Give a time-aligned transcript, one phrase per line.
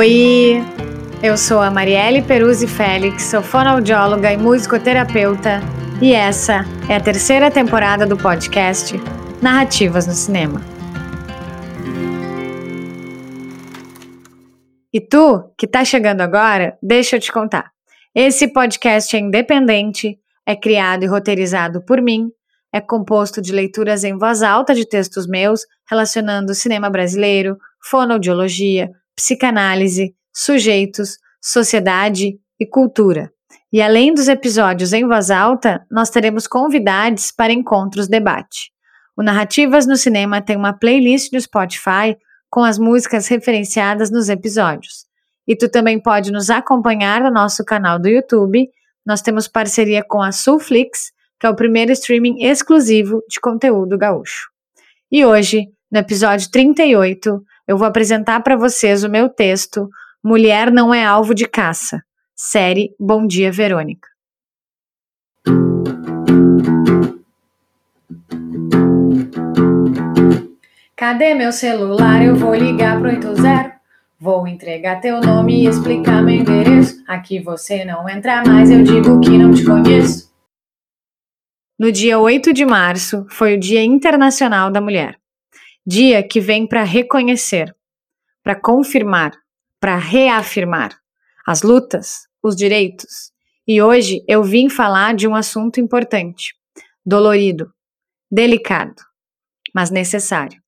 [0.00, 0.62] Oi!
[1.22, 5.60] Eu sou a Marielle Peruzzi Félix, sou fonoaudióloga e musicoterapeuta,
[6.00, 8.96] e essa é a terceira temporada do podcast
[9.42, 10.62] Narrativas no Cinema.
[14.90, 17.70] E tu, que tá chegando agora, deixa eu te contar.
[18.14, 22.30] Esse podcast é independente, é criado e roteirizado por mim,
[22.72, 28.90] é composto de leituras em voz alta de textos meus relacionando cinema brasileiro, fonoaudiologia,
[29.20, 33.30] psicanálise, sujeitos, sociedade e cultura.
[33.70, 38.72] E além dos episódios em voz alta, nós teremos convidados para encontros debate.
[39.14, 42.16] O Narrativas no Cinema tem uma playlist no Spotify
[42.48, 45.04] com as músicas referenciadas nos episódios.
[45.46, 48.70] E tu também pode nos acompanhar no nosso canal do YouTube.
[49.04, 54.48] Nós temos parceria com a Sulflix, que é o primeiro streaming exclusivo de conteúdo gaúcho.
[55.12, 59.88] E hoje, no episódio 38, eu vou apresentar para vocês o meu texto
[60.24, 62.02] Mulher não é alvo de caça.
[62.34, 64.08] Série Bom Dia Verônica.
[70.96, 72.24] Cadê meu celular?
[72.24, 73.72] Eu vou ligar pro 80.
[74.18, 77.04] Vou entregar teu nome e explicar meu endereço.
[77.06, 80.28] Aqui você não entra mais, eu digo que não te conheço.
[81.78, 85.19] No dia 8 de março foi o Dia Internacional da Mulher.
[85.86, 87.74] Dia que vem para reconhecer,
[88.44, 89.32] para confirmar,
[89.80, 90.94] para reafirmar
[91.46, 93.32] as lutas, os direitos.
[93.66, 96.54] E hoje eu vim falar de um assunto importante,
[97.04, 97.72] dolorido,
[98.30, 99.02] delicado,
[99.74, 100.60] mas necessário.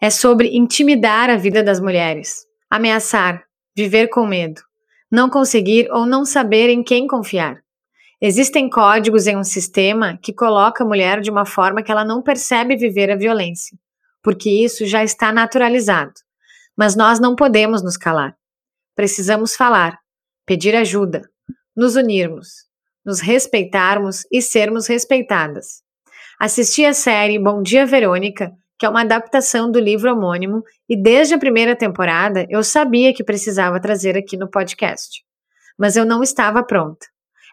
[0.00, 3.44] É sobre intimidar a vida das mulheres, ameaçar,
[3.76, 4.62] viver com medo,
[5.10, 7.62] não conseguir ou não saber em quem confiar.
[8.22, 12.22] Existem códigos em um sistema que coloca a mulher de uma forma que ela não
[12.22, 13.76] percebe viver a violência
[14.26, 16.14] porque isso já está naturalizado.
[16.76, 18.36] Mas nós não podemos nos calar.
[18.92, 20.00] Precisamos falar,
[20.44, 21.30] pedir ajuda,
[21.76, 22.48] nos unirmos,
[23.04, 25.80] nos respeitarmos e sermos respeitadas.
[26.40, 31.34] Assisti a série Bom Dia Verônica, que é uma adaptação do livro homônimo, e desde
[31.34, 35.22] a primeira temporada eu sabia que precisava trazer aqui no podcast.
[35.78, 37.06] Mas eu não estava pronta.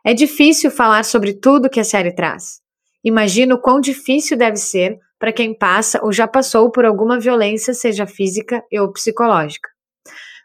[0.04, 2.62] É difícil falar sobre tudo que a série traz.
[3.04, 8.06] Imagino quão difícil deve ser para quem passa ou já passou por alguma violência, seja
[8.06, 9.70] física ou psicológica.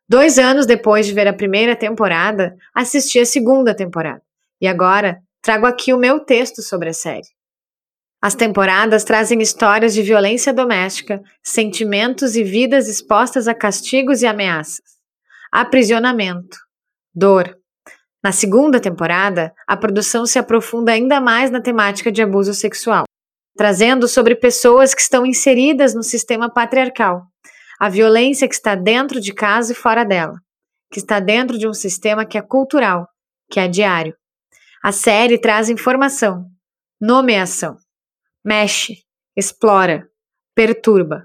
[0.08, 4.22] Dois anos depois de ver a primeira temporada, assisti a segunda temporada.
[4.60, 7.26] E agora trago aqui o meu texto sobre a série.
[8.22, 14.84] As temporadas trazem histórias de violência doméstica, sentimentos e vidas expostas a castigos e ameaças,
[15.50, 16.56] aprisionamento,
[17.12, 17.52] dor.
[18.22, 23.07] Na segunda temporada, a produção se aprofunda ainda mais na temática de abuso sexual
[23.58, 27.26] trazendo sobre pessoas que estão inseridas no sistema patriarcal,
[27.80, 30.40] a violência que está dentro de casa e fora dela,
[30.92, 33.08] que está dentro de um sistema que é cultural,
[33.50, 34.14] que é diário.
[34.80, 36.46] A série traz informação,
[37.00, 37.76] nomeação,
[38.44, 38.98] mexe,
[39.36, 40.08] explora,
[40.54, 41.24] perturba.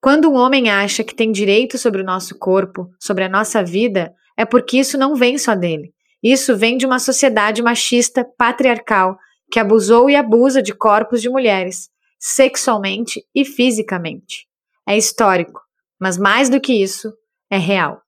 [0.00, 4.14] Quando um homem acha que tem direito sobre o nosso corpo, sobre a nossa vida,
[4.36, 5.92] é porque isso não vem só dele.
[6.22, 9.18] Isso vem de uma sociedade machista, patriarcal,
[9.50, 14.46] que abusou e abusa de corpos de mulheres, sexualmente e fisicamente.
[14.86, 15.60] É histórico,
[15.98, 17.12] mas mais do que isso,
[17.50, 18.02] é real.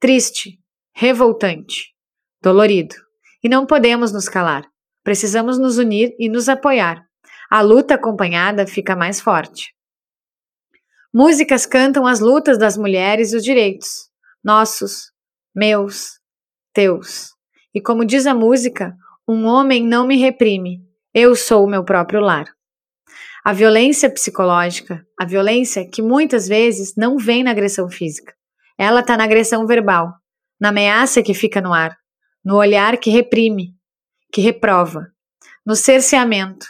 [0.00, 0.58] Triste,
[0.92, 1.94] revoltante,
[2.42, 2.94] dolorido.
[3.42, 4.66] E não podemos nos calar.
[5.02, 7.04] Precisamos nos unir e nos apoiar.
[7.50, 9.74] A luta acompanhada fica mais forte.
[11.12, 14.10] Músicas cantam as lutas das mulheres e os direitos,
[14.42, 15.12] nossos,
[15.54, 16.18] meus,
[16.72, 17.34] teus.
[17.72, 18.96] E como diz a música,
[19.26, 20.82] um homem não me reprime.
[21.12, 22.46] Eu sou o meu próprio lar.
[23.42, 28.34] A violência psicológica, a violência que muitas vezes não vem na agressão física.
[28.78, 30.12] Ela está na agressão verbal,
[30.60, 31.96] na ameaça que fica no ar,
[32.44, 33.74] no olhar que reprime,
[34.30, 35.06] que reprova,
[35.64, 36.66] no cerceamento.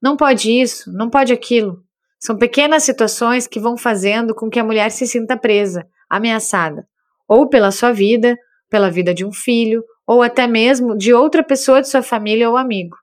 [0.00, 1.82] Não pode isso, não pode aquilo.
[2.18, 6.86] São pequenas situações que vão fazendo com que a mulher se sinta presa, ameaçada,
[7.28, 8.36] ou pela sua vida,
[8.70, 12.56] pela vida de um filho, ou até mesmo de outra pessoa de sua família ou
[12.56, 12.96] amigo.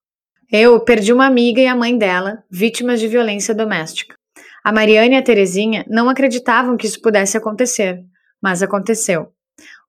[0.52, 4.16] Eu perdi uma amiga e a mãe dela, vítimas de violência doméstica.
[4.64, 8.04] A Mariane e a Terezinha não acreditavam que isso pudesse acontecer,
[8.42, 9.32] mas aconteceu.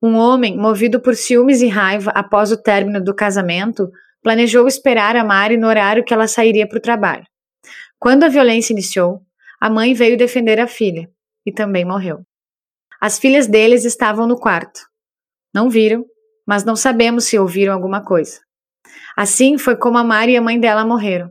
[0.03, 3.91] Um homem, movido por ciúmes e raiva após o término do casamento,
[4.23, 7.25] planejou esperar a Mari no horário que ela sairia para o trabalho.
[7.99, 9.23] Quando a violência iniciou,
[9.59, 11.09] a mãe veio defender a filha
[11.47, 12.21] e também morreu.
[13.01, 14.81] As filhas deles estavam no quarto.
[15.55, 16.05] Não viram
[16.47, 18.41] mas não sabemos se ouviram alguma coisa.
[19.17, 21.31] Assim foi como a Mari e a mãe dela morreram,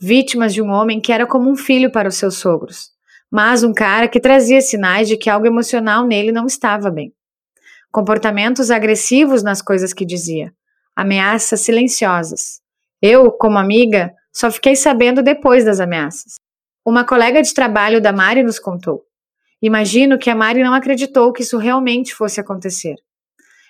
[0.00, 2.90] vítimas de um homem que era como um filho para os seus sogros,
[3.30, 7.12] mas um cara que trazia sinais de que algo emocional nele não estava bem.
[7.92, 10.52] comportamentos agressivos nas coisas que dizia,
[10.96, 12.60] ameaças silenciosas.
[13.00, 16.34] Eu, como amiga, só fiquei sabendo depois das ameaças.
[16.84, 19.04] Uma colega de trabalho da Mari nos contou.
[19.62, 22.96] Imagino que a Mari não acreditou que isso realmente fosse acontecer.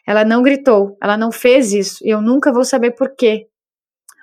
[0.06, 3.48] Ela não gritou, ela não fez isso e eu nunca vou saber por quê.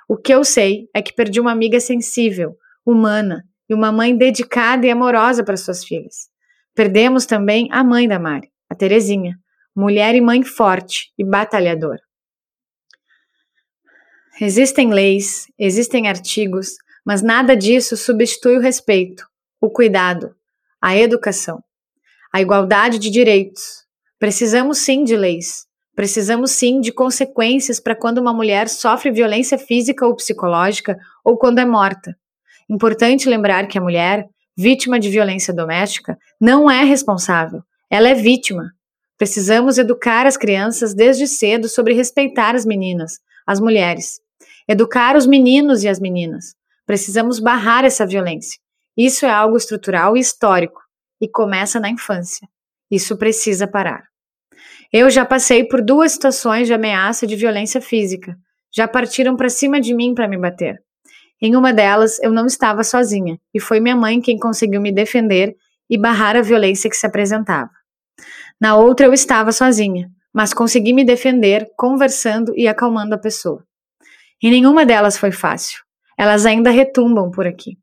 [0.08, 4.86] O que eu sei é que perdi uma amiga sensível, humana e uma mãe dedicada
[4.86, 6.30] e amorosa para suas filhas.
[6.76, 9.38] Perdemos também a mãe da Mari, a Terezinha,
[9.76, 12.02] mulher e mãe forte e batalhadora.
[14.40, 16.76] Existem leis, existem artigos,
[17.06, 19.26] mas nada disso substitui o respeito,
[19.60, 20.36] o cuidado,
[20.82, 21.64] a educação,
[22.34, 23.86] a igualdade de direitos.
[24.20, 25.66] Precisamos sim de leis,
[26.02, 31.60] precisamos sim de consequências para quando uma mulher sofre violência física ou psicológica ou quando
[31.60, 32.18] é morta.
[32.68, 34.28] Importante lembrar que a mulher,
[34.58, 38.72] vítima de violência doméstica, não é responsável, ela é vítima.
[39.16, 44.20] Precisamos educar as crianças desde cedo sobre respeitar as meninas, as mulheres.
[44.68, 46.56] Educar os meninos e as meninas.
[46.84, 48.60] Precisamos barrar essa violência.
[48.98, 50.82] Isso é algo estrutural e histórico
[51.22, 52.48] e começa na infância.
[52.90, 54.11] Isso precisa parar.
[54.94, 58.36] Eu já passei por duas situações de ameaça de violência física.
[58.76, 60.84] Já partiram para cima de mim para me bater.
[61.42, 65.56] Em uma delas, eu não estava sozinha e foi minha mãe quem conseguiu me defender
[65.90, 67.72] e barrar a violência que se apresentava.
[68.60, 73.64] Na outra, eu estava sozinha, mas consegui me defender conversando e acalmando a pessoa.
[74.44, 75.82] E nenhuma delas foi fácil.
[76.18, 77.78] Elas ainda retumbam por aqui.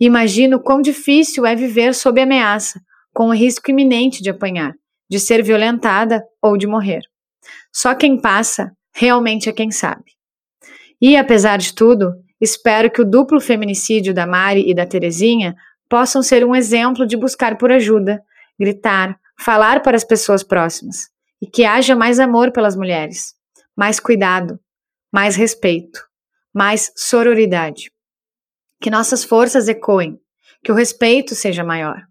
[0.00, 2.80] Imagino quão difícil é viver sob ameaça,
[3.12, 4.72] com o risco iminente de apanhar,
[5.10, 7.02] de ser violentada ou de morrer.
[7.72, 10.12] Só quem passa realmente é quem sabe.
[11.00, 15.56] E, apesar de tudo, espero que o duplo feminicídio da Mari e da Terezinha
[15.88, 18.22] possam ser um exemplo de buscar por ajuda,
[18.58, 21.08] gritar, falar para as pessoas próximas
[21.42, 23.34] e que haja mais amor pelas mulheres,
[23.74, 24.60] mais cuidado,
[25.12, 26.00] mais respeito,
[26.54, 27.90] mais sororidade.
[28.80, 30.20] Que nossas forças ecoem,
[30.62, 32.04] que o respeito seja maior.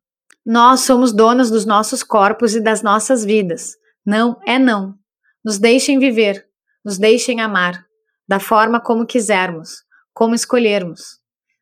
[0.46, 3.76] Nós somos donas dos nossos corpos e das nossas vidas.
[4.06, 4.96] Não é não.
[5.44, 6.46] Nos deixem viver,
[6.84, 7.86] nos deixem amar,
[8.28, 9.84] da forma como quisermos,
[10.14, 11.20] como escolhermos.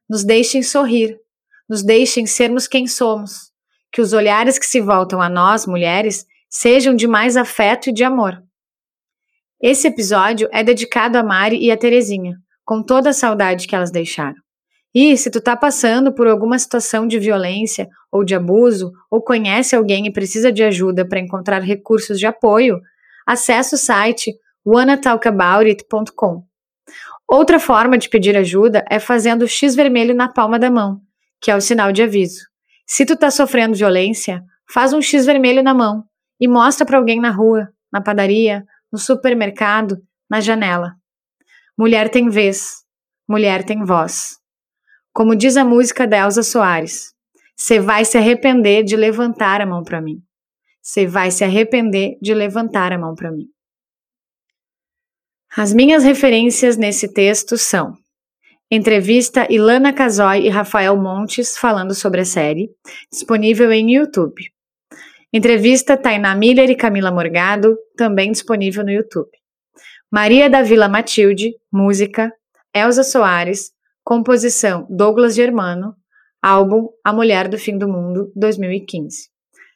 [0.10, 1.20] Nos deixem sorrir,
[1.68, 3.52] nos deixem sermos quem somos,
[3.92, 8.04] que os olhares que se voltam a nós, mulheres, sejam de mais afeto e de
[8.04, 8.42] amor.
[9.62, 13.92] Esse episódio é dedicado a Mari e a Terezinha, com toda a saudade que elas
[13.92, 14.47] deixaram.
[15.00, 19.76] E se tu tá passando por alguma situação de violência ou de abuso, ou conhece
[19.76, 22.82] alguém e precisa de ajuda para encontrar recursos de apoio,
[23.24, 24.34] acesse o site
[24.66, 26.44] wannatalkaboutit.com.
[27.28, 31.00] Outra forma de pedir ajuda é fazendo o X vermelho na palma da mão,
[31.40, 32.48] que é o sinal de aviso.
[32.84, 36.06] Se tu tá sofrendo violência, faz um X vermelho na mão
[36.42, 40.96] e mostra para alguém na rua, na padaria, no supermercado, na janela.
[41.78, 42.78] Mulher tem vez,
[43.30, 44.40] mulher tem voz.
[45.18, 47.12] Como diz a música da Elza Soares,
[47.56, 50.22] você vai se arrepender de levantar a mão para mim.
[50.80, 53.48] Você vai se arrepender de levantar a mão para mim.
[55.56, 57.98] As minhas referências nesse texto são
[58.70, 62.70] Entrevista Ilana Casoy e Rafael Montes falando sobre a série,
[63.12, 64.54] disponível em YouTube.
[65.34, 69.32] Entrevista Tainá Miller e Camila Morgado, também disponível no YouTube.
[70.12, 72.32] Maria da Vila Matilde, música,
[72.72, 73.76] Elza Soares,
[74.08, 75.94] composição Douglas Germano,
[76.42, 79.28] álbum A Mulher do Fim do Mundo, 2015.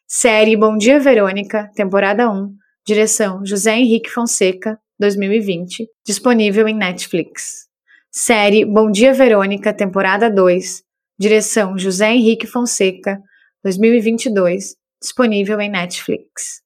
[0.07, 2.49] Série Bom Dia Verônica, temporada 1,
[2.87, 7.67] direção José Henrique Fonseca, 2020, disponível em Netflix.
[8.09, 10.81] Série Bom Dia Verônica, temporada 2,
[11.19, 13.21] direção José Henrique Fonseca,
[13.65, 16.61] 2022, disponível em Netflix.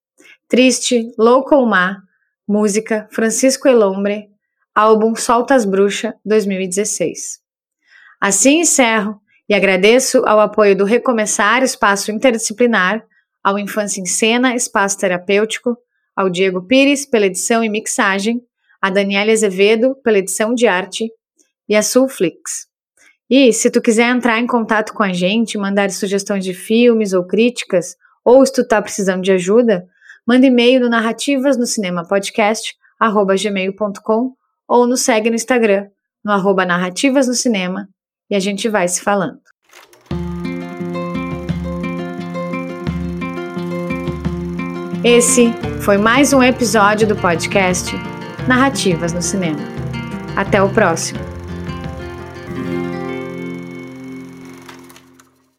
[0.48, 1.98] Triste, Louco ou Má,
[2.48, 4.28] música Francisco Elombre,
[4.76, 7.44] álbum Soltas Bruxa, 2016.
[8.20, 13.04] Assim encerro e agradeço ao apoio do Recomeçar Espaço Interdisciplinar,
[13.44, 15.78] ao Infância em Cena Espaço Terapêutico,
[16.16, 18.42] ao Diego Pires pela edição e mixagem,
[18.82, 21.12] a Daniela Azevedo pela edição de arte
[21.68, 22.68] e a Sulflix.
[23.30, 27.26] E se tu quiser entrar em contato com a gente, mandar sugestões de filmes ou
[27.26, 29.86] críticas, ou se tu tá precisando de ajuda,
[30.26, 32.76] manda e-mail no narrativas no cinema podcast
[33.44, 34.34] gmail.com
[34.68, 35.88] ou nos segue no Instagram
[36.24, 37.88] no arroba narrativas no cinema
[38.30, 39.40] e a gente vai se falando.
[45.04, 47.92] Esse foi mais um episódio do podcast
[48.48, 49.60] Narrativas no Cinema.
[50.36, 51.35] Até o próximo!